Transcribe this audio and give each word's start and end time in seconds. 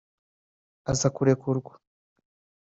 aza 0.91 1.07
kurekurwa 1.15 1.71